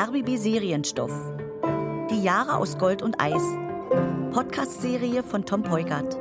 [0.00, 1.12] RBB Serienstoff.
[2.10, 3.42] Die Jahre aus Gold und Eis.
[4.32, 6.18] Podcast-Serie von Tom Peugert.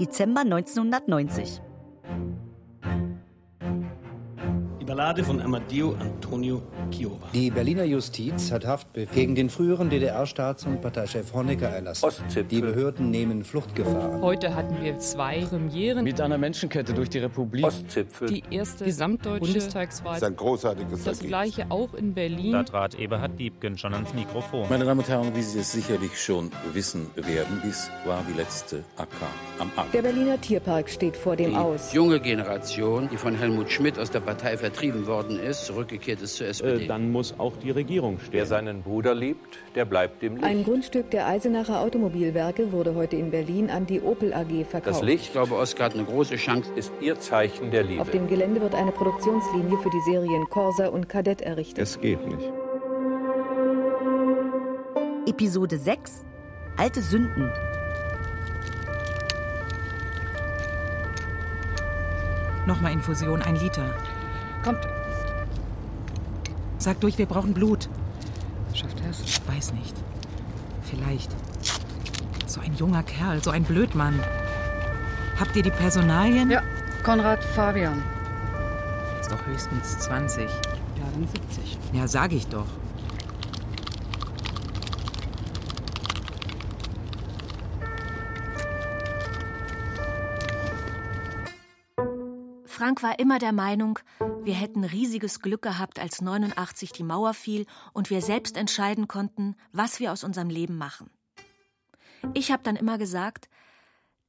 [0.00, 1.62] Dezember 1990.
[4.80, 6.60] Die Ballade von Amadeo Antonio
[6.90, 7.26] Chiova.
[7.32, 12.04] Die Berliner Justiz hat Haftbefehl gegen den früheren DDR-Staats- und Parteichef Honecker erlassen.
[12.06, 12.44] Ostzipfel.
[12.44, 14.22] Die Behörden nehmen Fluchtgefahren.
[14.22, 16.04] Heute hatten wir zwei Premieren.
[16.04, 17.64] Mit einer Menschenkette durch die Republik.
[17.64, 18.28] Ostzipfel.
[18.28, 20.12] Die erste gesamtdeutsche Bundestagswahl.
[20.14, 21.28] Das ist ein großartiges Das Ergebnis.
[21.28, 22.52] gleiche auch in Berlin.
[22.52, 24.66] Da trat Eberhard Diebken schon ans Mikrofon.
[24.68, 28.84] Meine Damen und Herren, wie Sie es sicherlich schon wissen werden, dies war die letzte
[28.96, 29.08] AK
[29.58, 29.94] am Abend.
[29.94, 31.92] Der Berliner Tierpark steht vor dem Die Aus.
[31.92, 36.46] junge Generation, die von Helmut Schmidt aus der Partei vertrieben worden ist, zurückgekehrt ist zur
[36.48, 36.73] SPD.
[36.73, 38.46] Äh, dann muss auch die Regierung Wer stehen.
[38.46, 40.44] seinen Bruder liebt, der bleibt im Licht.
[40.46, 44.86] Ein Grundstück der Eisenacher Automobilwerke wurde heute in Berlin an die Opel AG verkauft.
[44.86, 46.70] Das Ich Licht glaube, Oskar hat eine große Chance.
[46.76, 48.02] ist ihr Zeichen der Liebe.
[48.02, 51.78] Auf dem Gelände wird eine Produktionslinie für die Serien Corsa und Kadett errichtet.
[51.78, 52.52] Es geht nicht.
[55.26, 56.24] Episode 6
[56.76, 57.50] Alte Sünden.
[62.66, 63.94] Nochmal Infusion, ein Liter.
[64.64, 64.86] Kommt.
[66.84, 67.88] Sag durch, wir brauchen Blut.
[68.74, 69.40] Schafft er es?
[69.46, 69.94] Weiß nicht.
[70.82, 71.34] Vielleicht.
[72.46, 74.20] So ein junger Kerl, so ein Blödmann.
[75.40, 76.50] Habt ihr die Personalien?
[76.50, 76.62] Ja,
[77.02, 78.02] Konrad Fabian.
[79.18, 80.42] Ist doch höchstens 20.
[80.42, 80.50] Ja,
[81.14, 81.78] dann 70.
[81.94, 82.66] Ja, sag ich doch.
[92.84, 93.98] Frank war immer der Meinung,
[94.42, 99.56] wir hätten riesiges Glück gehabt, als 89 die Mauer fiel und wir selbst entscheiden konnten,
[99.72, 101.08] was wir aus unserem Leben machen.
[102.34, 103.48] Ich habe dann immer gesagt,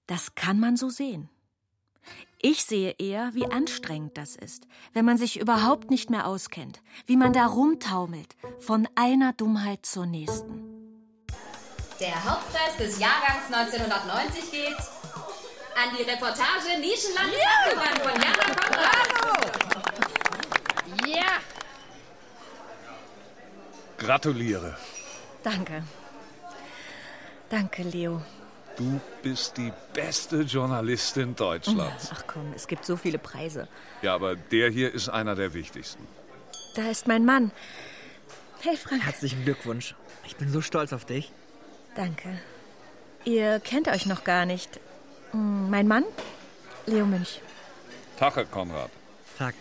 [0.08, 1.28] das kann man so sehen.
[2.42, 7.18] Ich sehe eher, wie anstrengend das ist, wenn man sich überhaupt nicht mehr auskennt, wie
[7.18, 10.64] man da rumtaumelt, von einer Dummheit zur nächsten.
[12.00, 14.78] Der Hauptpreis des Jahrgangs 1990 geht
[15.76, 17.70] an die Reportage Nischenland ja!
[18.02, 19.08] von Jana Konrad.
[21.06, 21.40] Ja!
[23.98, 24.78] Gratuliere.
[25.44, 25.84] Danke.
[27.50, 28.22] Danke, Leo.
[28.78, 32.10] Du bist die beste Journalistin Deutschlands.
[32.14, 33.68] Ach komm, es gibt so viele Preise.
[34.02, 36.06] Ja, aber der hier ist einer der wichtigsten.
[36.76, 37.52] Da ist mein Mann.
[38.62, 39.06] Hey, Frank.
[39.06, 39.96] Herzlichen Glückwunsch.
[40.26, 41.32] Ich bin so stolz auf dich.
[41.96, 42.38] Danke.
[43.24, 44.80] Ihr kennt euch noch gar nicht.
[45.36, 46.06] Hm, Mein Mann?
[46.86, 47.42] Leo Münch.
[48.18, 48.90] Tache, Konrad.
[49.38, 49.54] Tag.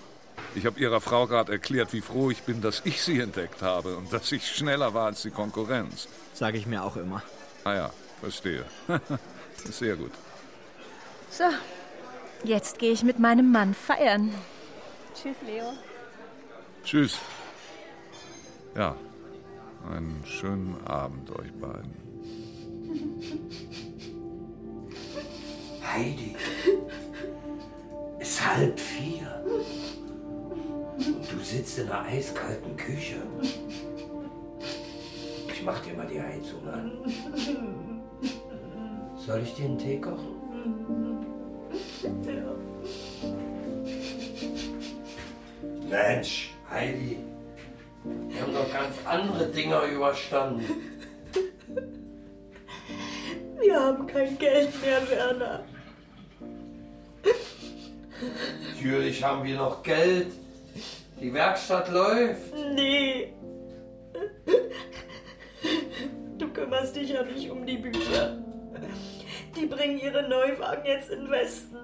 [0.54, 3.96] Ich habe Ihrer Frau gerade erklärt, wie froh ich bin, dass ich Sie entdeckt habe
[3.96, 6.06] und dass ich schneller war als die Konkurrenz.
[6.32, 7.22] Sage ich mir auch immer.
[7.64, 7.90] Ah ja,
[8.20, 8.64] verstehe.
[9.56, 10.12] Sehr gut.
[11.30, 11.44] So,
[12.44, 14.32] jetzt gehe ich mit meinem Mann feiern.
[15.20, 15.72] Tschüss, Leo.
[16.84, 17.18] Tschüss.
[18.76, 18.94] Ja,
[19.90, 21.94] einen schönen Abend euch beiden.
[25.94, 26.34] Heidi,
[28.18, 29.44] es ist halb vier.
[30.96, 33.18] Und du sitzt in einer eiskalten Küche.
[35.46, 36.90] Ich mach dir mal die Heizung an.
[39.16, 40.34] Soll ich dir einen Tee kochen?
[45.88, 47.18] Mensch, Heidi,
[48.02, 50.64] wir haben doch ganz andere Dinger überstanden.
[53.60, 55.64] Wir haben kein Geld mehr, Werner.
[58.74, 60.32] Natürlich haben wir noch Geld.
[61.20, 62.54] Die Werkstatt läuft.
[62.74, 63.32] Nee.
[66.38, 68.38] Du kümmerst dich ja nicht um die Bücher.
[69.56, 71.76] Die bringen ihre Neuwagen jetzt in den Westen.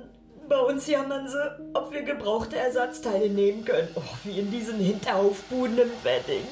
[0.49, 3.89] Bei uns jammern sie, ob wir gebrauchte Ersatzteile nehmen können.
[3.95, 6.43] Oh, wie in diesen Hinterhofbuden im Wedding.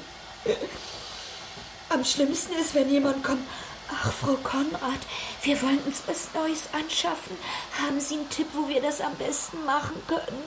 [1.89, 3.43] Am schlimmsten ist, wenn jemand kommt.
[3.91, 4.99] Ach, Frau Konrad,
[5.41, 7.35] wir wollen uns was Neues anschaffen.
[7.81, 10.43] Haben Sie einen Tipp, wo wir das am besten machen können?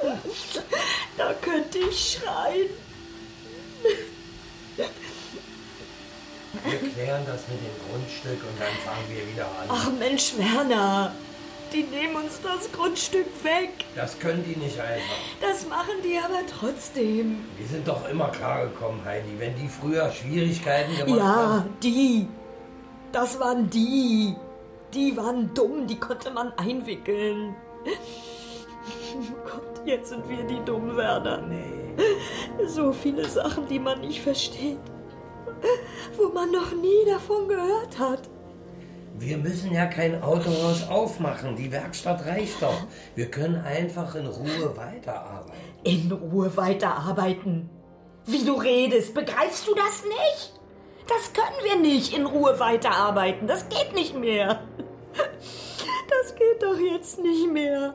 [1.16, 2.68] da könnte ich schreien.
[6.64, 9.68] Wir klären das mit dem Grundstück und dann fangen wir wieder an.
[9.68, 11.14] Ach Mensch, Werner,
[11.72, 13.70] die nehmen uns das Grundstück weg.
[13.94, 15.02] Das können die nicht einfach.
[15.40, 17.44] Das machen die aber trotzdem.
[17.56, 19.38] Wir sind doch immer klargekommen, Heidi.
[19.38, 21.24] Wenn die früher Schwierigkeiten gemacht Ja,
[21.58, 21.76] haben.
[21.82, 22.26] die.
[23.12, 24.34] Das waren die.
[24.94, 27.54] Die waren dumm, die konnte man einwickeln.
[29.44, 31.42] Gott, jetzt sind wir die dummen Werner.
[31.42, 31.64] Nee.
[32.66, 34.78] So viele Sachen, die man nicht versteht.
[36.16, 38.20] Wo man noch nie davon gehört hat.
[39.20, 41.56] Wir müssen ja kein Autohaus aufmachen.
[41.56, 42.86] Die Werkstatt reicht doch.
[43.16, 45.58] Wir können einfach in Ruhe weiterarbeiten.
[45.82, 47.68] In Ruhe weiterarbeiten?
[48.26, 50.52] Wie du redest, begreifst du das nicht?
[51.08, 53.48] Das können wir nicht in Ruhe weiterarbeiten.
[53.48, 54.62] Das geht nicht mehr.
[55.14, 57.94] Das geht doch jetzt nicht mehr.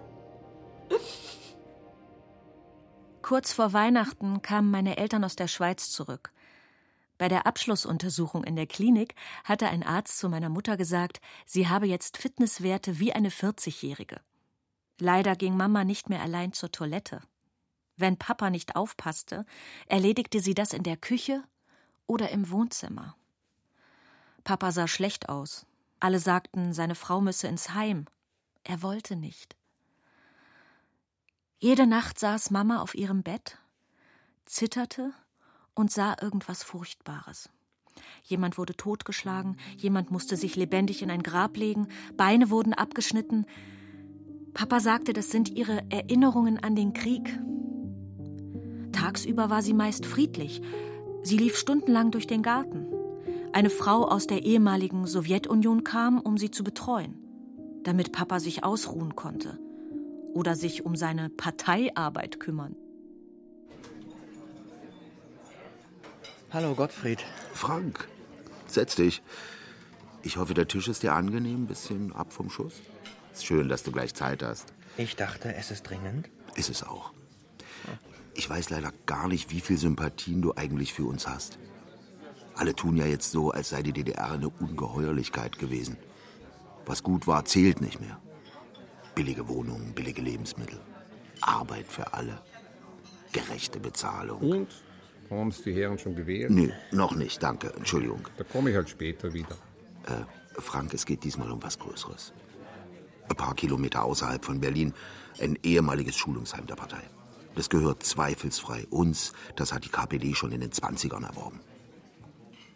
[3.22, 6.33] Kurz vor Weihnachten kamen meine Eltern aus der Schweiz zurück.
[7.18, 11.88] Bei der Abschlussuntersuchung in der Klinik hatte ein Arzt zu meiner Mutter gesagt, sie habe
[11.88, 14.19] jetzt Fitnesswerte wie eine 40-Jährige.
[15.00, 17.21] Leider ging Mama nicht mehr allein zur Toilette.
[17.95, 19.45] Wenn Papa nicht aufpasste,
[19.86, 21.44] erledigte sie das in der Küche
[22.07, 23.15] oder im Wohnzimmer.
[24.44, 25.65] Papa sah schlecht aus.
[26.00, 28.06] Alle sagten, seine Frau müsse ins Heim.
[28.63, 29.56] Er wollte nicht.
[31.60, 33.57] Jede Nacht saß Mama auf ihrem Bett,
[34.45, 35.13] zitterte
[35.75, 37.50] und sah irgendwas Furchtbares.
[38.24, 43.46] Jemand wurde totgeschlagen, jemand musste sich lebendig in ein Grab legen, Beine wurden abgeschnitten.
[44.54, 47.40] Papa sagte, das sind ihre Erinnerungen an den Krieg.
[48.92, 50.62] Tagsüber war sie meist friedlich.
[51.24, 52.88] Sie lief stundenlang durch den Garten.
[53.52, 57.20] Eine Frau aus der ehemaligen Sowjetunion kam, um sie zu betreuen,
[57.84, 59.60] damit Papa sich ausruhen konnte
[60.34, 62.75] oder sich um seine Parteiarbeit kümmern.
[66.54, 67.26] Hallo Gottfried.
[67.56, 68.08] Frank,
[68.68, 69.24] setz dich.
[70.22, 72.74] Ich hoffe, der Tisch ist dir angenehm, ein bisschen ab vom Schuss.
[73.34, 74.72] Ist schön, dass du gleich Zeit hast.
[74.96, 76.30] Ich dachte, es ist dringend.
[76.54, 77.12] Ist es auch.
[78.36, 81.58] Ich weiß leider gar nicht, wie viel Sympathien du eigentlich für uns hast.
[82.54, 85.98] Alle tun ja jetzt so, als sei die DDR eine Ungeheuerlichkeit gewesen.
[86.86, 88.20] Was gut war, zählt nicht mehr.
[89.16, 90.80] Billige Wohnungen, billige Lebensmittel,
[91.42, 92.40] Arbeit für alle,
[93.32, 94.40] gerechte Bezahlung.
[94.40, 94.68] Und?
[95.30, 96.52] Haben Sie die Herren schon gewählt?
[96.52, 98.28] Nee, noch nicht, danke, Entschuldigung.
[98.38, 99.56] Da komme ich halt später wieder.
[100.06, 102.34] Äh, Frank, es geht diesmal um was Größeres.
[103.30, 104.94] Ein paar Kilometer außerhalb von Berlin,
[105.40, 107.02] ein ehemaliges Schulungsheim der Partei.
[107.56, 111.62] Das gehört zweifelsfrei uns, das hat die KPD schon in den 20ern erworben.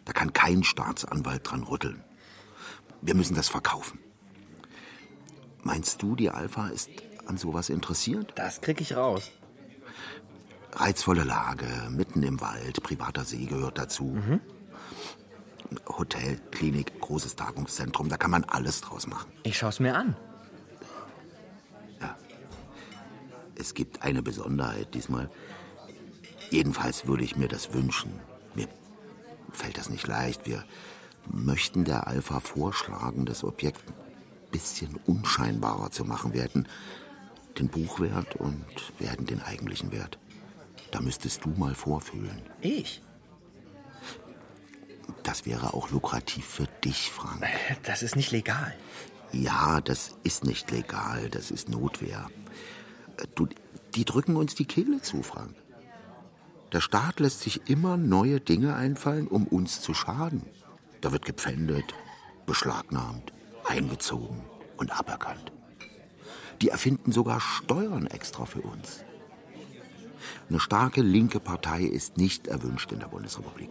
[0.04, 2.02] Da kann kein Staatsanwalt dran rütteln.
[3.02, 3.98] Wir müssen das verkaufen.
[5.62, 6.90] Meinst du, die Alpha ist
[7.26, 8.32] an sowas interessiert?
[8.36, 9.30] Das krieg ich raus.
[10.78, 14.04] Reizvolle Lage, mitten im Wald, privater See gehört dazu.
[14.04, 14.40] Mhm.
[15.88, 19.30] Hotel, Klinik, großes Tagungszentrum, da kann man alles draus machen.
[19.42, 20.16] Ich schau's mir an.
[22.00, 22.16] Ja.
[23.56, 25.28] Es gibt eine Besonderheit diesmal.
[26.50, 28.12] Jedenfalls würde ich mir das wünschen.
[28.54, 28.68] Mir
[29.52, 30.46] fällt das nicht leicht.
[30.46, 30.64] Wir
[31.26, 36.32] möchten der Alpha vorschlagen, das Objekt ein bisschen unscheinbarer zu machen.
[36.32, 36.66] Wir hätten
[37.58, 38.64] den Buchwert und
[38.98, 40.18] wir hätten den eigentlichen Wert.
[40.90, 42.42] Da müsstest du mal vorfühlen.
[42.60, 43.02] Ich?
[45.22, 47.44] Das wäre auch lukrativ für dich, Frank.
[47.82, 48.74] Das ist nicht legal.
[49.32, 51.28] Ja, das ist nicht legal.
[51.30, 52.30] Das ist Notwehr.
[53.34, 53.48] Du,
[53.94, 55.54] die drücken uns die Kehle zu, Frank.
[56.72, 60.44] Der Staat lässt sich immer neue Dinge einfallen, um uns zu schaden.
[61.00, 61.94] Da wird gepfändet,
[62.46, 63.32] beschlagnahmt,
[63.64, 64.42] eingezogen
[64.76, 65.52] und aberkannt.
[66.60, 69.04] Die erfinden sogar Steuern extra für uns.
[70.48, 73.70] Eine starke linke Partei ist nicht erwünscht in der Bundesrepublik.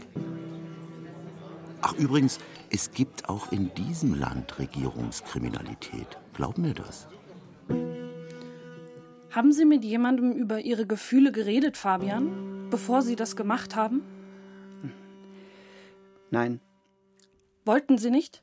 [1.81, 2.39] Ach übrigens,
[2.69, 6.17] es gibt auch in diesem Land Regierungskriminalität.
[6.33, 7.07] Glaub mir das.
[9.29, 14.01] Haben Sie mit jemandem über Ihre Gefühle geredet, Fabian, bevor Sie das gemacht haben?
[16.31, 16.59] Nein.
[17.65, 18.41] Wollten Sie nicht?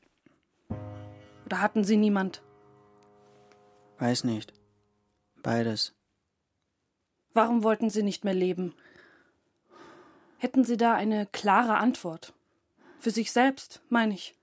[1.47, 2.43] Oder hatten Sie niemand?
[3.99, 4.53] Weiß nicht.
[5.43, 5.95] Beides.
[7.35, 8.75] Warum wollten Sie nicht mehr leben?
[10.39, 12.33] Hätten Sie da eine klare Antwort?
[13.01, 14.37] Für sich selbst, meine ich.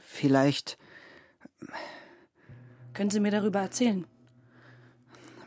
[0.00, 0.78] Vielleicht.
[2.94, 4.06] Können Sie mir darüber erzählen?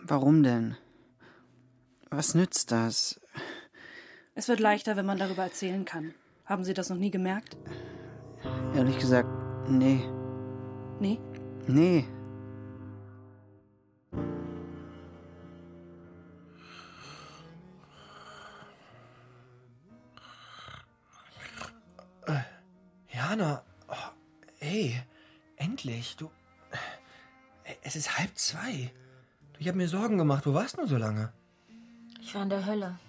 [0.04, 0.76] Warum denn?
[2.10, 3.20] Was nützt das?
[4.36, 6.14] Es wird leichter, wenn man darüber erzählen kann.
[6.46, 7.56] Haben Sie das noch nie gemerkt?
[8.76, 9.30] Ehrlich gesagt,
[9.70, 10.02] nee.
[11.00, 11.20] Nee?
[11.68, 12.06] Nee.
[23.32, 24.10] Jana, oh,
[24.60, 25.02] hey,
[25.56, 26.30] endlich, du.
[27.82, 28.92] Es ist halb zwei.
[29.54, 30.46] Du, Ich habe mir Sorgen gemacht.
[30.46, 31.32] Wo warst du so lange?
[32.20, 33.00] Ich war in der Hölle.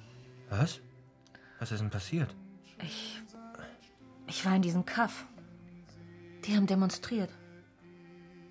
[0.49, 0.79] Was?
[1.59, 2.33] Was ist denn passiert?
[2.85, 3.21] Ich.
[4.29, 5.25] Ich war in diesem Kaff.
[6.45, 7.31] Die haben demonstriert.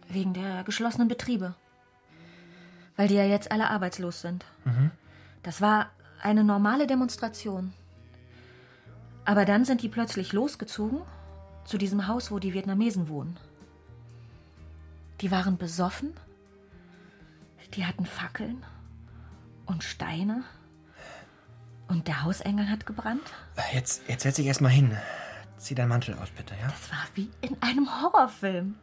[0.09, 1.55] Wegen der geschlossenen Betriebe.
[2.97, 4.43] Weil die ja jetzt alle arbeitslos sind.
[4.65, 4.91] Mhm.
[5.41, 5.89] Das war
[6.21, 7.71] eine normale Demonstration.
[9.23, 11.03] Aber dann sind die plötzlich losgezogen
[11.65, 13.37] zu diesem Haus, wo die Vietnamesen wohnen.
[15.21, 16.13] Die waren besoffen.
[17.73, 18.65] Die hatten Fackeln
[19.65, 20.43] und Steine.
[21.87, 23.33] Und der Hausengel hat gebrannt.
[23.73, 24.97] Jetzt, jetzt setz dich erst mal hin.
[25.57, 26.67] Zieh deinen Mantel aus, bitte, ja?
[26.67, 28.75] Das war wie in einem Horrorfilm.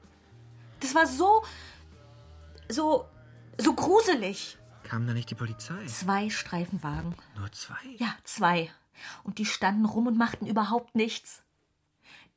[0.80, 1.42] Das war so.
[2.68, 3.06] so.
[3.58, 4.58] so gruselig.
[4.84, 5.84] Kam da nicht die Polizei?
[5.86, 7.14] Zwei Streifenwagen.
[7.36, 7.76] Nur zwei?
[7.96, 8.70] Ja, zwei.
[9.22, 11.42] Und die standen rum und machten überhaupt nichts.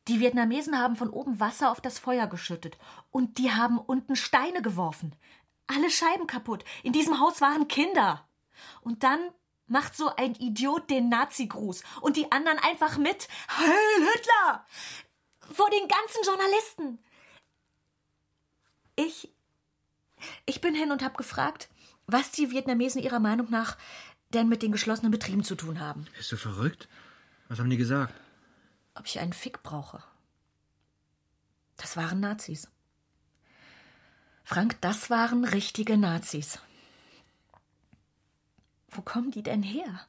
[0.08, 2.78] Die Vietnamesen haben von oben Wasser auf das Feuer geschüttet.
[3.12, 5.16] Und die haben unten Steine geworfen.
[5.68, 6.64] Alle Scheiben kaputt.
[6.84, 8.28] In diesem Haus waren Kinder.
[8.82, 9.20] Und dann
[9.68, 11.84] macht so ein Idiot den Nazi-Gruß.
[12.02, 13.28] Und die anderen einfach mit.
[13.58, 14.66] Heil Hitler!
[15.54, 17.00] Vor den ganzen Journalisten.
[18.96, 19.32] Ich.
[20.46, 21.70] Ich bin hin und hab gefragt,
[22.06, 23.78] was die Vietnamesen ihrer Meinung nach
[24.34, 26.06] denn mit den geschlossenen Betrieben zu tun haben.
[26.18, 26.88] Bist du verrückt?
[27.50, 28.14] Was haben die gesagt?
[28.96, 30.04] Ob ich einen Fick brauche.
[31.78, 32.68] Das waren Nazis.
[34.44, 36.60] Frank, das waren richtige Nazis.
[38.90, 40.02] Wo kommen die denn her?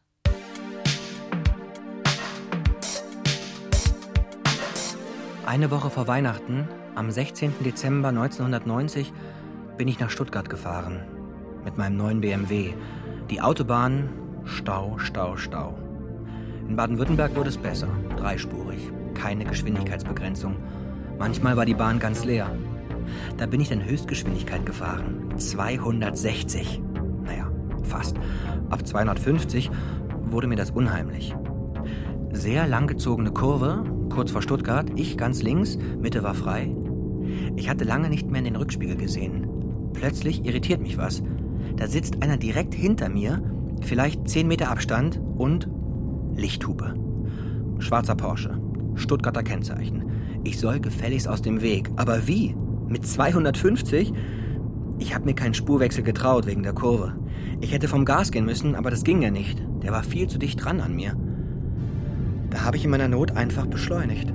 [5.47, 7.62] Eine Woche vor Weihnachten, am 16.
[7.65, 9.12] Dezember 1990,
[9.77, 11.05] bin ich nach Stuttgart gefahren.
[11.65, 12.75] Mit meinem neuen BMW.
[13.31, 14.09] Die Autobahn,
[14.45, 15.91] Stau, Stau, Stau.
[16.73, 20.57] In Baden-Württemberg wurde es besser, dreispurig, keine Geschwindigkeitsbegrenzung.
[21.19, 22.50] Manchmal war die Bahn ganz leer.
[23.37, 26.81] Da bin ich in Höchstgeschwindigkeit gefahren, 260.
[27.25, 27.52] Naja,
[27.83, 28.17] fast.
[28.71, 29.71] Ab 250
[30.31, 31.37] wurde mir das unheimlich.
[32.31, 36.75] Sehr langgezogene Kurve, kurz vor Stuttgart, ich ganz links, Mitte war frei.
[37.55, 39.47] Ich hatte lange nicht mehr in den Rückspiegel gesehen.
[39.93, 41.23] Plötzlich irritiert mich was.
[41.76, 43.43] Da sitzt einer direkt hinter mir,
[43.83, 45.69] vielleicht 10 Meter Abstand und
[46.37, 46.95] Lichthupe.
[47.79, 48.59] Schwarzer Porsche,
[48.95, 50.05] Stuttgarter Kennzeichen.
[50.45, 51.91] Ich soll gefälligst aus dem Weg.
[51.97, 52.55] Aber wie?
[52.89, 54.12] Mit 250?
[54.99, 57.15] Ich habe mir keinen Spurwechsel getraut wegen der Kurve.
[57.61, 59.62] Ich hätte vom Gas gehen müssen, aber das ging ja nicht.
[59.83, 61.17] Der war viel zu dicht dran an mir.
[62.51, 64.33] Da habe ich in meiner Not einfach beschleunigt.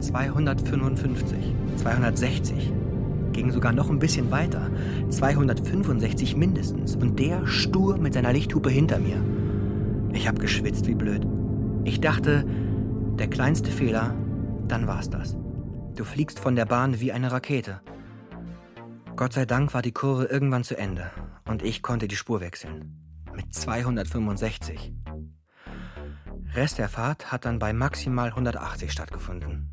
[0.00, 2.72] 255, 260.
[3.32, 4.68] Ging sogar noch ein bisschen weiter.
[5.08, 6.96] 265 mindestens.
[6.96, 9.16] Und der stur mit seiner Lichthupe hinter mir.
[10.12, 11.26] Ich habe geschwitzt wie blöd.
[11.84, 12.44] Ich dachte,
[13.18, 14.14] der kleinste Fehler,
[14.68, 15.36] dann war's das.
[15.94, 17.80] Du fliegst von der Bahn wie eine Rakete.
[19.16, 21.10] Gott sei Dank war die Kurve irgendwann zu Ende
[21.44, 22.98] und ich konnte die Spur wechseln.
[23.34, 24.92] Mit 265.
[26.54, 29.70] Rest der Fahrt hat dann bei maximal 180 stattgefunden.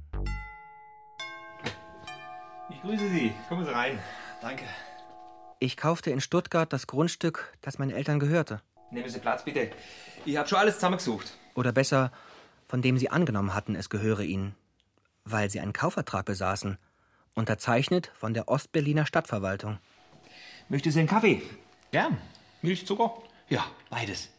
[2.69, 3.33] Ich grüße Sie.
[3.49, 3.99] Kommen Sie rein.
[4.41, 4.63] Danke.
[5.59, 8.61] Ich kaufte in Stuttgart das Grundstück, das meinen Eltern gehörte.
[8.91, 9.69] Nehmen Sie Platz, bitte.
[10.25, 11.33] Ich habe schon alles zusammengesucht.
[11.55, 12.11] Oder besser,
[12.67, 14.55] von dem sie angenommen hatten, es gehöre ihnen.
[15.25, 16.77] Weil sie einen Kaufvertrag besaßen.
[17.35, 19.79] Unterzeichnet von der Ostberliner Stadtverwaltung.
[20.67, 21.41] Möchte Sie einen Kaffee?
[21.91, 22.17] Gern.
[22.61, 23.13] Milch, Zucker?
[23.47, 24.29] Ja, beides.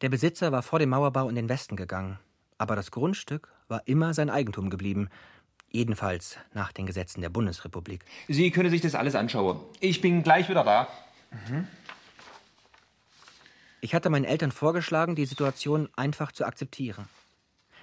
[0.00, 2.18] Der Besitzer war vor dem Mauerbau in den Westen gegangen.
[2.58, 5.08] Aber das Grundstück war immer sein Eigentum geblieben.
[5.70, 8.04] Jedenfalls nach den Gesetzen der Bundesrepublik.
[8.28, 9.60] Sie können sich das alles anschauen.
[9.80, 10.88] Ich bin gleich wieder da.
[13.84, 17.06] Ich hatte meinen Eltern vorgeschlagen, die Situation einfach zu akzeptieren.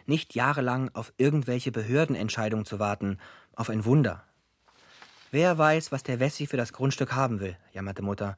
[0.07, 3.19] Nicht jahrelang auf irgendwelche Behördenentscheidungen zu warten,
[3.55, 4.23] auf ein Wunder.
[5.29, 8.35] Wer weiß, was der Wessi für das Grundstück haben will, jammerte Mutter.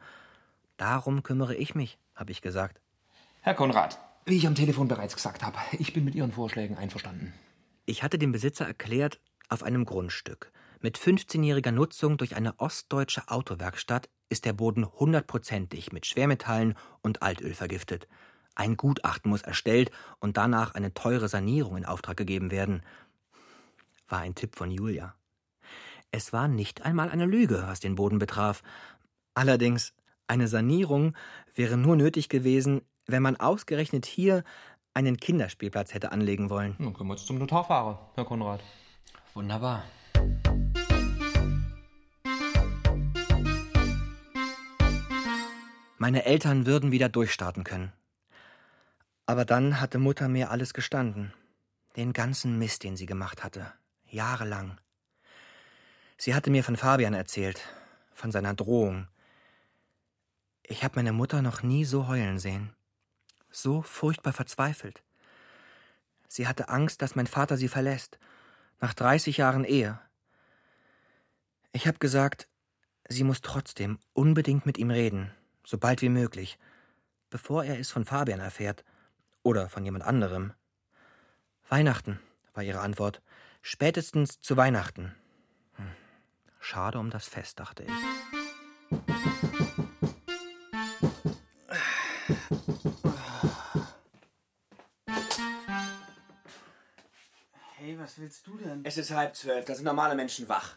[0.75, 2.81] Darum kümmere ich mich, habe ich gesagt.
[3.39, 7.33] Herr Konrad, wie ich am Telefon bereits gesagt habe, ich bin mit Ihren Vorschlägen einverstanden.
[7.85, 10.51] Ich hatte dem Besitzer erklärt, auf einem Grundstück
[10.83, 17.53] mit 15-jähriger Nutzung durch eine ostdeutsche Autowerkstatt ist der Boden hundertprozentig mit Schwermetallen und Altöl
[17.53, 18.09] vergiftet.
[18.53, 22.83] Ein Gutachten muss erstellt und danach eine teure Sanierung in Auftrag gegeben werden.
[24.09, 25.15] War ein Tipp von Julia.
[26.11, 28.61] Es war nicht einmal eine Lüge, was den Boden betraf.
[29.33, 29.93] Allerdings,
[30.27, 31.15] eine Sanierung
[31.55, 34.43] wäre nur nötig gewesen, wenn man ausgerechnet hier
[34.93, 36.75] einen Kinderspielplatz hätte anlegen wollen.
[36.77, 38.59] Dann können wir jetzt zum Notar fahren, Herr Konrad.
[39.33, 39.83] Wunderbar.
[46.03, 47.93] Meine Eltern würden wieder durchstarten können.
[49.25, 51.33] Aber dann hatte Mutter mir alles gestanden.
[51.95, 53.71] Den ganzen Mist, den sie gemacht hatte.
[54.09, 54.81] Jahrelang.
[56.17, 57.61] Sie hatte mir von Fabian erzählt,
[58.11, 59.07] von seiner Drohung.
[60.63, 62.73] Ich habe meine Mutter noch nie so heulen sehen.
[63.49, 65.01] So furchtbar verzweifelt.
[66.27, 68.19] Sie hatte Angst, dass mein Vater sie verlässt.
[68.81, 70.01] Nach 30 Jahren Ehe.
[71.71, 72.49] Ich habe gesagt,
[73.07, 75.31] sie muss trotzdem unbedingt mit ihm reden,
[75.65, 76.57] so bald wie möglich,
[77.29, 78.83] bevor er es von Fabian erfährt
[79.41, 80.53] oder von jemand anderem.
[81.69, 82.19] Weihnachten,
[82.53, 83.21] war ihre Antwort.
[83.61, 85.15] Spätestens zu Weihnachten.
[85.75, 85.91] Hm.
[86.59, 87.91] Schade um das Fest, dachte ich.
[97.77, 98.81] Hey, was willst du denn?
[98.83, 100.75] Es ist halb zwölf, da sind normale Menschen wach.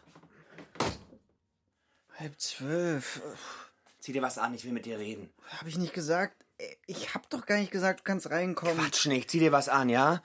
[2.17, 3.66] Halb zwölf.
[3.99, 5.29] Zieh dir was an, ich will mit dir reden.
[5.57, 6.45] Hab ich nicht gesagt?
[6.85, 8.77] Ich hab doch gar nicht gesagt, du kannst reinkommen.
[8.77, 10.21] Quatsch nicht, zieh dir was an, ja?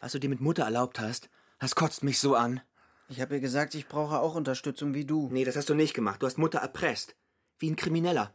[0.00, 2.60] Was du dir mit Mutter erlaubt hast, das kotzt mich so an.
[3.08, 5.28] Ich habe ihr gesagt, ich brauche auch Unterstützung wie du.
[5.30, 6.22] Nee, das hast du nicht gemacht.
[6.22, 7.14] Du hast Mutter erpresst.
[7.58, 8.32] Wie ein Krimineller.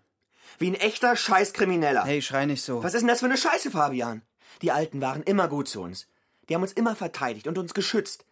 [0.60, 2.06] Wie ein echter Scheißkrimineller.
[2.06, 2.84] Hey, schrei nicht so.
[2.84, 4.22] Was ist denn das für eine Scheiße, Fabian?
[4.62, 6.08] Die Alten waren immer gut zu uns.
[6.48, 8.26] Die haben uns immer verteidigt und uns geschützt.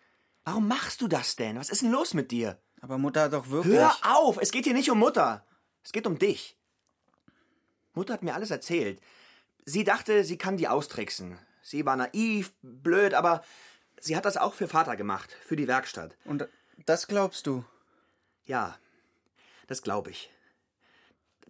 [0.43, 1.57] Warum machst du das denn?
[1.57, 2.59] Was ist denn los mit dir?
[2.81, 3.75] Aber Mutter hat doch wirklich.
[3.75, 4.37] Hör auf!
[4.39, 5.45] Es geht hier nicht um Mutter.
[5.85, 6.57] Es geht um dich.
[7.93, 8.99] Mutter hat mir alles erzählt.
[9.65, 11.37] Sie dachte, sie kann die austricksen.
[11.61, 13.43] Sie war naiv, blöd, aber
[13.99, 16.17] sie hat das auch für Vater gemacht, für die Werkstatt.
[16.25, 16.47] Und
[16.85, 17.63] das glaubst du?
[18.45, 18.77] Ja,
[19.67, 20.31] das glaube ich.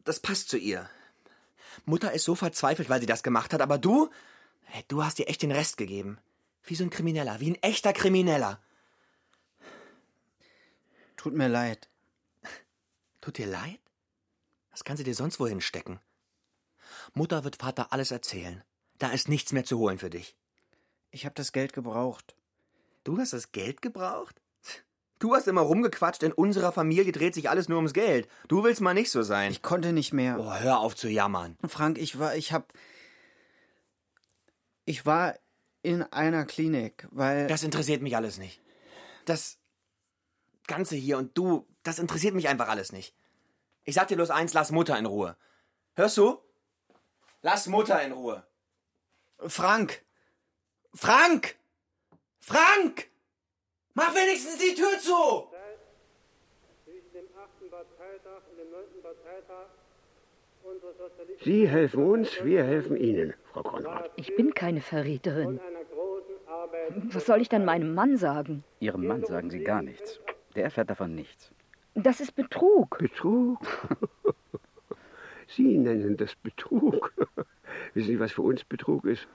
[0.04, 0.90] Das passt zu ihr.
[1.86, 4.10] Mutter ist so verzweifelt, weil sie das gemacht hat, aber du,
[4.64, 6.20] hey, du hast ihr echt den Rest gegeben.
[6.64, 8.62] Wie so ein Krimineller, wie ein echter Krimineller.
[11.16, 11.90] Tut mir leid.
[13.22, 13.80] Tut dir leid?
[14.76, 16.02] Was kann sie dir sonst wohin stecken?
[17.14, 18.62] Mutter wird Vater alles erzählen.
[18.98, 20.36] Da ist nichts mehr zu holen für dich.
[21.12, 22.36] Ich habe das Geld gebraucht.
[23.06, 24.42] Du hast das Geld gebraucht?
[25.18, 28.28] Du hast immer rumgequatscht, in unserer Familie dreht sich alles nur ums Geld.
[28.50, 29.50] Du willst mal nicht so sein.
[29.50, 30.38] Ich konnte nicht mehr.
[30.42, 31.58] Oh, hör auf zu jammern.
[31.66, 32.74] Frank, ich war, ich hab.
[34.84, 35.40] Ich war
[35.84, 37.48] in einer Klinik, weil.
[37.48, 38.62] Das interessiert mich alles nicht.
[39.24, 39.58] Das
[40.68, 43.16] Ganze hier und du, das interessiert mich einfach alles nicht.
[43.86, 45.38] Ich sag dir bloß eins, lass Mutter in Ruhe.
[45.96, 46.40] Hörst du?
[47.42, 48.44] Lass Mutter in Ruhe.
[49.38, 50.04] Frank!
[50.94, 51.56] Frank!
[52.40, 53.08] Frank!
[53.94, 55.48] Mach wenigstens die Tür zu!
[61.44, 64.10] Sie helfen uns, wir helfen Ihnen, Frau Konrad.
[64.16, 65.60] Ich bin keine Verräterin.
[67.12, 68.64] Was soll ich dann meinem Mann sagen?
[68.80, 70.20] Ihrem Mann sagen Sie gar nichts.
[70.56, 71.52] Der erfährt davon nichts.
[71.98, 72.98] Das ist Betrug.
[72.98, 73.60] Betrug?
[75.48, 77.14] Sie nennen das Betrug.
[77.94, 79.28] Wissen Sie, was für uns Betrug ist?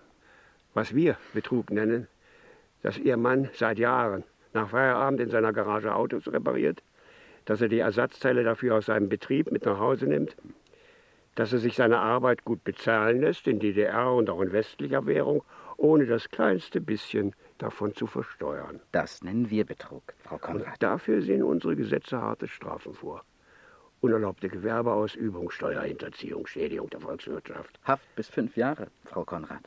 [0.75, 2.07] Was wir Betrug nennen?
[2.83, 6.83] Dass Ihr Mann seit Jahren nach Feierabend in seiner Garage Autos repariert,
[7.47, 10.37] dass er die Ersatzteile dafür aus seinem Betrieb mit nach Hause nimmt,
[11.37, 15.45] dass er sich seine Arbeit gut bezahlen lässt, in DDR und auch in westlicher Währung,
[15.81, 18.81] ohne das kleinste bisschen davon zu versteuern.
[18.93, 20.67] Das nennen wir Betrug, Frau Konrad.
[20.67, 23.25] Und dafür sehen unsere Gesetze harte Strafen vor.
[24.03, 27.81] Unerlaubte Gewerbeausübung, Steuerhinterziehung, Schädigung der Volkswirtschaft.
[27.85, 29.63] Haft bis fünf Jahre, Frau Konrad.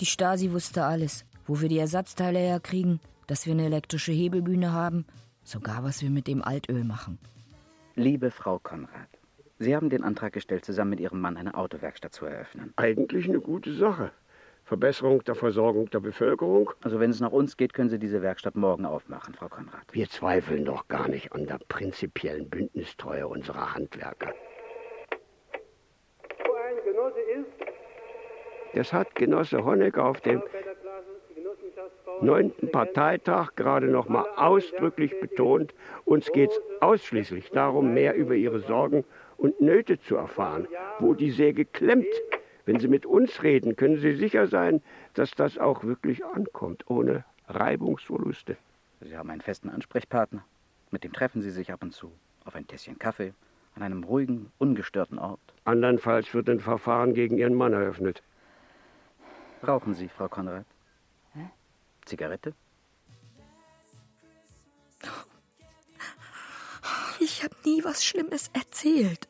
[0.00, 5.06] Die Stasi wusste alles, wo wir die Ersatzteile herkriegen, dass wir eine elektrische Hebelbühne haben,
[5.44, 7.18] sogar was wir mit dem Altöl machen.
[7.94, 9.08] Liebe Frau Konrad,
[9.60, 12.72] Sie haben den Antrag gestellt, zusammen mit Ihrem Mann eine Autowerkstatt zu eröffnen.
[12.76, 14.12] Eigentlich eine gute Sache.
[14.64, 16.70] Verbesserung der Versorgung der Bevölkerung.
[16.82, 19.82] Also wenn es nach uns geht, können Sie diese Werkstatt morgen aufmachen, Frau Konrad.
[19.92, 24.32] Wir zweifeln doch gar nicht an der prinzipiellen Bündnistreue unserer Handwerker.
[26.46, 27.68] Wo ein Genosse ist,
[28.74, 30.42] Das hat Genosse Honecker auf dem
[32.20, 35.74] neunten Parteitag gerade noch mal ausdrücklich betont.
[36.04, 39.04] Uns geht es ausschließlich darum, mehr über ihre Sorgen
[39.36, 40.66] und Nöte zu erfahren,
[40.98, 42.06] wo die Säge klemmt.
[42.66, 44.82] Wenn Sie mit uns reden, können Sie sicher sein,
[45.14, 48.56] dass das auch wirklich ankommt, ohne Reibungsverluste.
[49.00, 50.44] Sie haben einen festen Ansprechpartner.
[50.90, 52.10] Mit dem treffen Sie sich ab und zu.
[52.44, 53.32] Auf ein Tässchen Kaffee.
[53.74, 55.40] An einem ruhigen, ungestörten Ort.
[55.64, 58.22] Andernfalls wird ein Verfahren gegen Ihren Mann eröffnet.
[59.66, 60.64] Rauchen Sie, Frau Konrad?
[62.08, 62.54] Zigarette?
[67.20, 69.28] Ich habe nie was Schlimmes erzählt.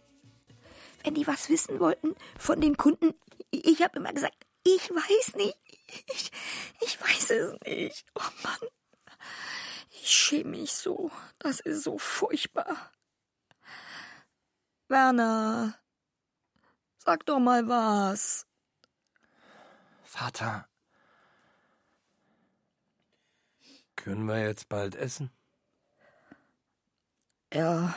[1.02, 3.14] Wenn die was wissen wollten von den Kunden,
[3.50, 5.56] ich habe immer gesagt, ich weiß nicht.
[6.06, 6.30] Ich,
[6.80, 8.04] ich weiß es nicht.
[8.14, 8.68] Oh Mann.
[9.90, 11.10] Ich schäme mich so.
[11.38, 12.92] Das ist so furchtbar.
[14.88, 15.78] Werner,
[16.98, 18.46] sag doch mal was.
[20.04, 20.67] Vater.
[23.98, 25.28] Können wir jetzt bald essen?
[27.52, 27.94] Ja.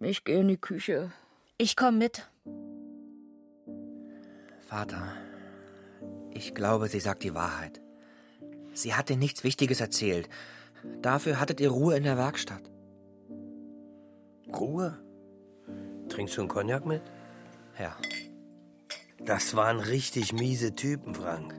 [0.00, 1.10] Ich gehe in die Küche.
[1.58, 2.30] Ich komm mit.
[4.60, 5.16] Vater,
[6.30, 7.80] ich glaube, sie sagt die Wahrheit.
[8.74, 10.28] Sie hat dir nichts Wichtiges erzählt.
[11.02, 12.62] Dafür hattet ihr Ruhe in der Werkstatt.
[14.54, 14.96] Ruhe?
[16.10, 17.02] Trinkst du einen Cognac mit?
[17.76, 17.96] Ja.
[19.18, 21.54] Das waren richtig miese Typen, Frank.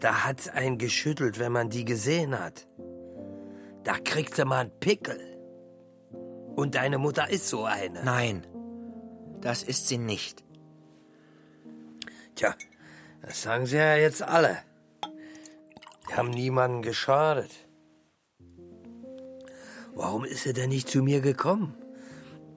[0.00, 2.68] Da hat's einen geschüttelt, wenn man die gesehen hat.
[3.84, 5.20] Da kriegt sie mal einen Pickel.
[6.54, 8.04] Und deine Mutter ist so eine.
[8.04, 8.46] Nein,
[9.40, 10.44] das ist sie nicht.
[12.34, 12.54] Tja,
[13.22, 14.58] das sagen sie ja jetzt alle.
[16.08, 17.50] Die haben niemanden geschadet.
[19.94, 21.74] Warum ist sie denn nicht zu mir gekommen,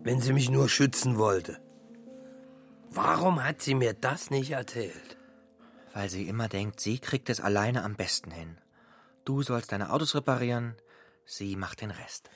[0.03, 1.59] wenn sie mich nur schützen wollte?
[2.91, 5.17] Warum hat sie mir das nicht erzählt?
[5.93, 8.57] Weil sie immer denkt, sie kriegt es alleine am besten hin.
[9.25, 10.75] Du sollst deine Autos reparieren,
[11.25, 12.29] sie macht den Rest.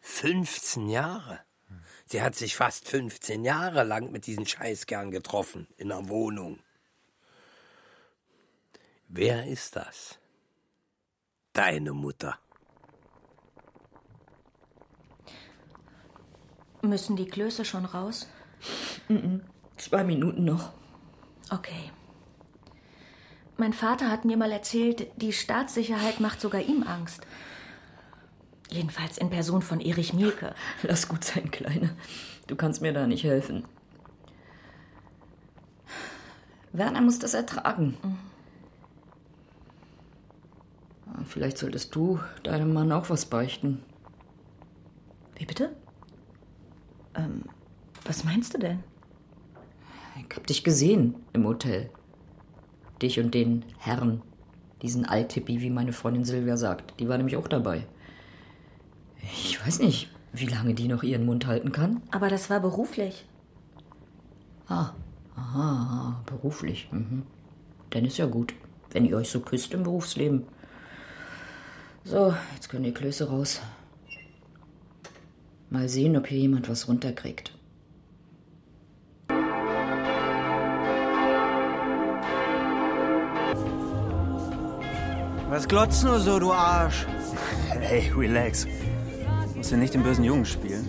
[0.00, 1.40] 15 Jahre?
[2.06, 6.60] Sie hat sich fast 15 Jahre lang mit diesen Scheißkern getroffen, in der Wohnung.
[9.08, 10.18] Wer ist das?
[11.52, 12.38] Deine Mutter.
[16.82, 18.28] Müssen die Klöße schon raus?
[19.08, 19.42] Mhm.
[19.76, 20.74] Zwei Minuten noch.
[21.50, 21.90] Okay.
[23.56, 27.24] Mein Vater hat mir mal erzählt, die Staatssicherheit macht sogar ihm Angst.
[28.68, 30.54] Jedenfalls in Person von Erich Mielke.
[30.82, 31.96] Lass gut sein, Kleine.
[32.46, 33.64] Du kannst mir da nicht helfen.
[36.72, 37.96] Werner muss das ertragen.
[41.24, 43.82] Vielleicht solltest du deinem Mann auch was beichten.
[45.36, 45.74] Wie bitte?
[47.14, 47.44] Ähm,
[48.04, 48.82] was meinst du denn?
[50.16, 51.90] Ich hab dich gesehen im Hotel.
[53.02, 54.22] Dich und den Herrn.
[54.82, 57.00] Diesen Altippi, wie meine Freundin Silvia sagt.
[57.00, 57.86] Die war nämlich auch dabei.
[59.22, 62.02] Ich weiß nicht, wie lange die noch ihren Mund halten kann.
[62.10, 63.24] Aber das war beruflich.
[64.68, 64.90] Ah,
[65.36, 66.88] aha, beruflich.
[66.90, 67.22] Mhm.
[67.90, 68.54] Dann ist ja gut,
[68.90, 70.44] wenn ihr euch so küsst im Berufsleben.
[72.04, 73.60] So, jetzt können die Klöße raus.
[75.70, 77.56] Mal sehen, ob hier jemand was runterkriegt.
[85.54, 87.06] Was glotzt nur so, du Arsch?
[87.80, 88.66] Hey, relax.
[89.54, 90.84] Musst du nicht den bösen Jungen spielen.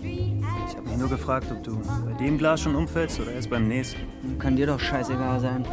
[0.00, 3.66] Ich habe mich nur gefragt, ob du bei dem Glas schon umfällst oder erst beim
[3.66, 3.98] nächsten.
[4.38, 5.64] Kann dir doch scheißegal sein.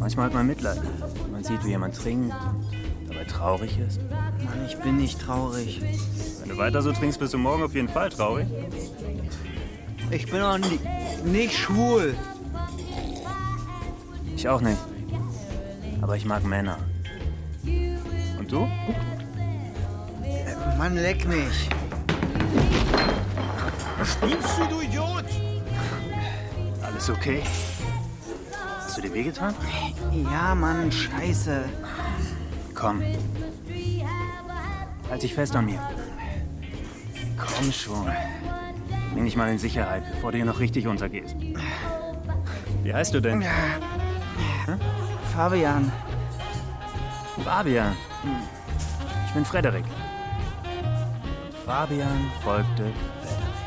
[0.00, 0.80] Manchmal hat man Mitleid.
[1.30, 2.34] Man sieht, wie jemand trinkt
[3.00, 4.00] und dabei traurig ist.
[4.10, 5.82] Mann, ich bin nicht traurig.
[6.40, 8.46] Wenn du weiter so trinkst, bist du morgen auf jeden Fall traurig.
[10.10, 10.80] Ich bin auch ni
[11.22, 12.14] nicht schwul.
[14.34, 14.78] Ich auch nicht.
[16.08, 16.78] Aber ich mag Männer.
[18.38, 18.66] Und du?
[20.78, 21.68] Mann, leck mich.
[23.98, 25.26] Was spielst du, du Idiot?
[26.82, 27.42] Alles okay?
[28.78, 29.54] Hast du dir wehgetan?
[30.32, 31.64] Ja, Mann, scheiße.
[32.74, 33.02] Komm.
[35.10, 35.90] Halt dich fest an mir.
[37.36, 38.10] Komm schon.
[39.12, 41.36] Bring dich mal in Sicherheit, bevor du hier noch richtig untergehst.
[42.82, 43.42] Wie heißt du denn?
[43.42, 44.80] Hm?
[45.38, 45.92] Fabian.
[47.44, 47.96] Fabian.
[49.24, 49.84] Ich bin Frederik.
[51.64, 53.58] Fabian folgte Frederik.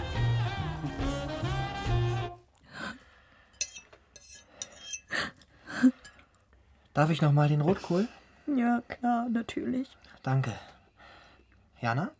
[6.93, 8.09] Darf ich noch mal den Rotkohl?
[8.47, 9.87] Ja, klar, natürlich.
[10.23, 10.51] Danke.
[11.79, 12.11] Jana?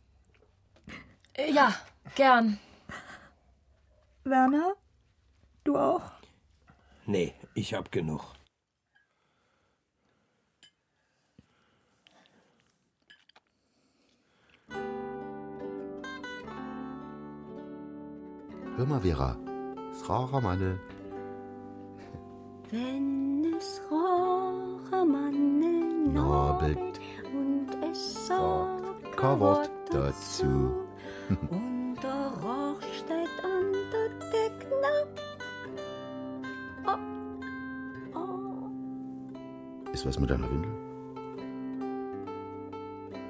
[1.54, 1.76] Ja,
[2.16, 2.58] gern.
[4.24, 4.76] Werner?
[5.66, 6.10] Du auch?
[7.06, 8.24] Nee, ich hab genug.
[18.82, 19.38] Hör mal, Vera.
[19.94, 20.80] Srara Manne.
[22.72, 25.04] Wenn es Rohrmanne
[26.12, 27.00] Norbert
[27.32, 30.74] und es sagt kein Wort dazu.
[31.52, 35.22] und der Rohr steht an der Decknapp.
[39.94, 40.72] Ist was mit deiner Windel?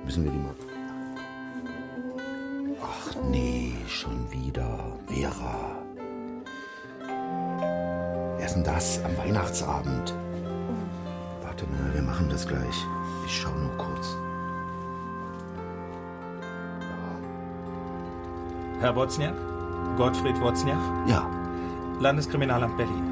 [0.06, 0.56] Müssen wir die mal.
[3.30, 4.98] Nee, schon wieder.
[5.08, 5.78] Vera.
[8.38, 10.16] Wer ist denn das am Weihnachtsabend?
[11.44, 12.86] Warte mal, wir machen das gleich.
[13.26, 14.16] Ich schau nur kurz.
[18.80, 19.36] Herr Wozniak?
[19.98, 20.80] Gottfried Wozniak?
[21.06, 21.30] Ja.
[22.00, 23.04] Landeskriminalamt Berlin.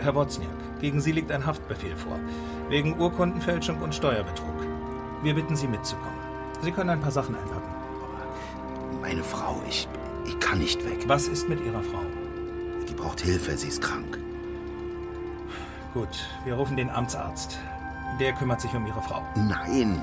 [0.00, 2.18] Herr Wozniak, gegen Sie liegt ein Haftbefehl vor.
[2.68, 4.48] Wegen Urkundenfälschung und Steuerbetrug.
[5.22, 6.18] Wir bitten Sie mitzukommen.
[6.60, 7.61] Sie können ein paar Sachen einpacken.
[9.12, 9.86] Meine Frau, ich,
[10.24, 11.06] ich kann nicht weg.
[11.06, 12.00] Was ist mit Ihrer Frau?
[12.88, 14.18] Die braucht Hilfe, sie ist krank.
[15.92, 16.08] Gut,
[16.46, 17.58] wir rufen den Amtsarzt.
[18.18, 19.22] Der kümmert sich um Ihre Frau.
[19.36, 20.00] Nein.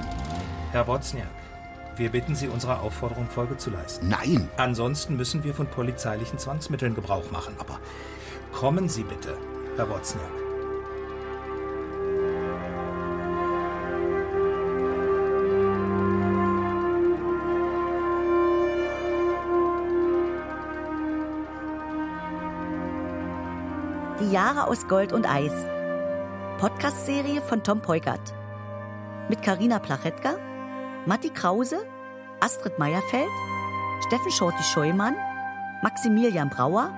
[0.74, 1.26] Herr Wozniak,
[1.96, 4.10] wir bitten Sie, unserer Aufforderung Folge zu leisten.
[4.10, 4.48] Nein.
[4.58, 7.56] Ansonsten müssen wir von polizeilichen Zwangsmitteln Gebrauch machen.
[7.58, 7.80] Aber
[8.54, 9.36] kommen Sie bitte,
[9.76, 10.39] Herr Wozniak.
[24.32, 25.54] Jahre aus Gold und Eis.
[26.60, 28.34] Podcast-Serie von Tom Peukert.
[29.28, 30.38] Mit Karina Plachetka,
[31.06, 31.78] Matti Krause,
[32.40, 33.30] Astrid Meierfeld,
[34.06, 35.16] Steffen Schorti-Scheumann,
[35.82, 36.94] Maximilian Brauer,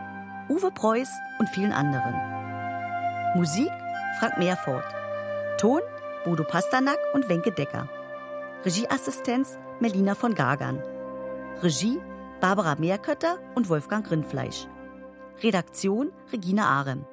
[0.50, 2.16] Uwe Preuß und vielen anderen.
[3.36, 3.72] Musik
[4.20, 4.84] Frank Meerfort.
[5.58, 5.82] Ton
[6.26, 7.88] Bodo Pasternak und Wenke Decker.
[8.66, 10.84] Regieassistenz Melina von Gagern.
[11.62, 12.00] Regie
[12.42, 14.68] Barbara Meerkötter und Wolfgang Rindfleisch.
[15.42, 17.06] Redaktion Regina Arem.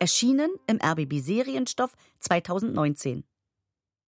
[0.00, 3.22] Erschienen im RBB Serienstoff 2019.